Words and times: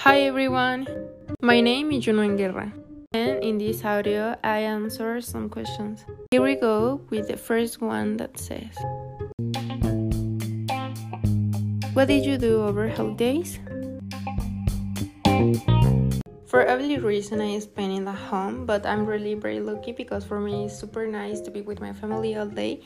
Hi 0.00 0.22
everyone, 0.22 0.88
my 1.42 1.60
name 1.60 1.92
is 1.92 2.04
Juno 2.06 2.24
Guerra, 2.34 2.72
and 3.12 3.44
in 3.44 3.58
this 3.58 3.84
audio 3.84 4.34
I 4.42 4.60
answer 4.60 5.20
some 5.20 5.50
questions. 5.50 6.06
Here 6.30 6.40
we 6.40 6.56
go 6.56 7.02
with 7.10 7.28
the 7.28 7.36
first 7.36 7.82
one 7.82 8.16
that 8.16 8.38
says 8.38 8.72
What 11.92 12.08
did 12.08 12.24
you 12.24 12.38
do 12.38 12.64
over 12.64 12.88
holidays? 12.88 13.60
For 16.46 16.64
every 16.64 16.96
reason, 16.96 17.42
I 17.42 17.58
spend 17.58 17.92
in 17.92 18.06
the 18.06 18.16
home, 18.16 18.64
but 18.64 18.86
I'm 18.86 19.04
really 19.04 19.34
very 19.34 19.60
lucky 19.60 19.92
because 19.92 20.24
for 20.24 20.40
me 20.40 20.64
it's 20.64 20.80
super 20.80 21.06
nice 21.06 21.42
to 21.42 21.50
be 21.50 21.60
with 21.60 21.78
my 21.78 21.92
family 21.92 22.34
all 22.36 22.46
day, 22.48 22.80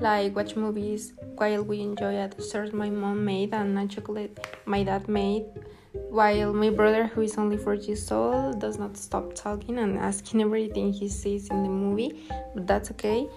like 0.00 0.36
watch 0.36 0.54
movies 0.54 1.14
while 1.36 1.64
we 1.64 1.80
enjoy 1.80 2.20
a 2.20 2.28
dessert 2.28 2.74
my 2.74 2.90
mom 2.90 3.24
made 3.24 3.54
and 3.54 3.78
a 3.78 3.88
chocolate 3.88 4.38
my 4.66 4.82
dad 4.82 5.08
made, 5.08 5.46
while 5.92 6.52
my 6.52 6.70
brother, 6.70 7.06
who 7.06 7.22
is 7.22 7.36
only 7.38 7.56
four 7.56 7.74
years 7.74 8.10
old, 8.10 8.60
does 8.60 8.78
not 8.78 8.96
stop 8.96 9.34
talking 9.34 9.78
and 9.78 9.98
asking 9.98 10.42
everything 10.42 10.92
he 10.92 11.08
sees 11.08 11.48
in 11.50 11.62
the 11.62 11.68
movie, 11.68 12.28
but 12.54 12.66
that's 12.66 12.90
okay. 12.92 13.28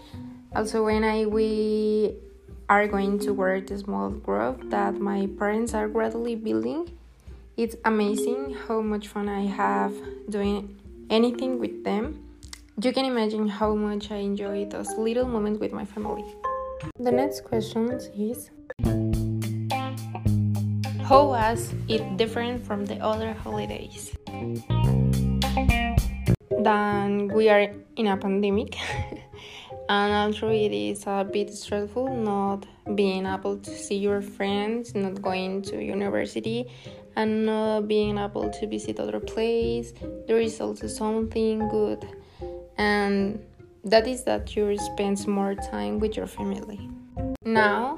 Also, 0.55 0.85
when 0.85 1.03
I 1.03 1.25
we 1.25 2.15
are 2.69 2.87
going 2.87 3.19
to 3.19 3.33
work 3.33 3.67
the 3.67 3.77
small 3.77 4.09
group 4.09 4.69
that 4.69 4.95
my 4.95 5.27
parents 5.37 5.73
are 5.73 5.87
gradually 5.87 6.35
building 6.35 6.89
it's 7.57 7.75
amazing 7.85 8.55
how 8.67 8.81
much 8.81 9.09
fun 9.09 9.27
I 9.27 9.45
have 9.45 9.93
doing 10.29 10.79
anything 11.09 11.59
with 11.59 11.83
them. 11.83 12.27
You 12.81 12.93
can 12.93 13.05
imagine 13.05 13.47
how 13.47 13.75
much 13.75 14.09
I 14.09 14.15
enjoy 14.15 14.65
those 14.65 14.89
little 14.97 15.27
moments 15.27 15.59
with 15.59 15.71
my 15.71 15.85
family. 15.85 16.23
The 16.97 17.11
next 17.11 17.43
question 17.43 17.91
is 17.91 18.49
How 21.11 21.25
was 21.25 21.75
it 21.89 22.15
different 22.15 22.65
from 22.65 22.85
the 22.85 22.95
other 23.03 23.33
holidays? 23.33 24.15
Then 26.49 27.27
we 27.35 27.49
are 27.49 27.67
in 27.97 28.07
a 28.07 28.15
pandemic. 28.15 28.77
and 29.89 30.13
also 30.13 30.47
it 30.47 30.71
is 30.71 31.03
a 31.07 31.27
bit 31.29 31.53
stressful 31.53 32.15
not 32.15 32.65
being 32.95 33.25
able 33.25 33.57
to 33.57 33.71
see 33.71 33.97
your 33.97 34.21
friends 34.21 34.95
not 34.95 35.21
going 35.21 35.61
to 35.63 35.83
university 35.83 36.65
and 37.17 37.45
not 37.45 37.89
being 37.89 38.17
able 38.17 38.49
to 38.49 38.65
visit 38.67 38.97
other 38.97 39.19
place 39.19 39.91
there 40.27 40.39
is 40.39 40.61
also 40.61 40.87
something 40.87 41.67
good 41.67 42.07
and 42.77 43.43
that 43.83 44.07
is 44.07 44.23
that 44.23 44.55
you 44.55 44.77
spend 44.77 45.27
more 45.27 45.55
time 45.55 45.99
with 45.99 46.15
your 46.15 46.27
family 46.27 46.89
now 47.43 47.97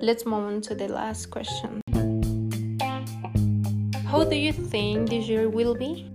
let's 0.00 0.24
move 0.24 0.44
on 0.44 0.60
to 0.62 0.74
the 0.74 0.88
last 0.88 1.26
question 1.26 1.83
how 4.14 4.22
do 4.22 4.36
you 4.36 4.52
think 4.52 5.10
this 5.10 5.26
year 5.26 5.48
will 5.48 5.74
be 5.74 6.08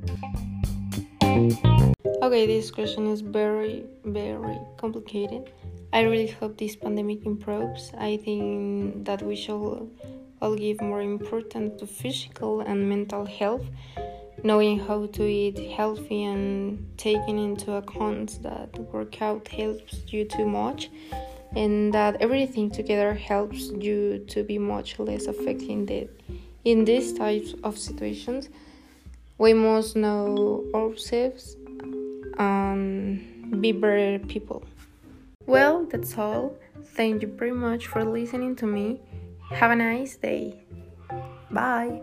Okay, 2.23 2.45
this 2.47 2.71
question 2.71 3.07
is 3.07 3.19
very, 3.19 3.83
very 4.05 4.57
complicated. 4.77 5.51
I 5.91 6.03
really 6.03 6.27
hope 6.27 6.57
this 6.57 6.77
pandemic 6.77 7.25
improves. 7.25 7.91
I 7.97 8.15
think 8.23 9.03
that 9.03 9.21
we 9.21 9.35
should 9.35 9.89
all 10.41 10.55
give 10.55 10.79
more 10.79 11.01
importance 11.01 11.77
to 11.81 11.85
physical 11.87 12.61
and 12.61 12.87
mental 12.87 13.25
health, 13.25 13.65
knowing 14.43 14.79
how 14.79 15.07
to 15.17 15.23
eat 15.23 15.59
healthy 15.71 16.23
and 16.23 16.87
taking 16.95 17.37
into 17.37 17.73
account 17.73 18.41
that 18.43 18.69
workout 18.93 19.49
helps 19.49 19.95
you 20.07 20.23
too 20.23 20.47
much 20.47 20.89
and 21.53 21.93
that 21.93 22.21
everything 22.21 22.69
together 22.69 23.13
helps 23.13 23.71
you 23.71 24.23
to 24.29 24.41
be 24.43 24.57
much 24.57 24.99
less 24.99 25.25
affected 25.27 26.09
in 26.65 26.85
these 26.85 27.13
types 27.13 27.55
of 27.63 27.77
situations. 27.77 28.49
We 29.37 29.53
must 29.53 29.95
know 29.95 30.65
ourselves 30.73 31.55
and 32.37 33.61
be 33.61 33.71
better 33.71 34.19
people. 34.19 34.63
Well, 35.45 35.85
that's 35.85 36.17
all. 36.17 36.55
Thank 36.95 37.21
you 37.21 37.27
very 37.27 37.53
much 37.53 37.87
for 37.87 38.03
listening 38.03 38.55
to 38.57 38.65
me. 38.65 39.01
Have 39.51 39.71
a 39.71 39.75
nice 39.75 40.15
day. 40.15 40.59
Bye. 41.49 42.01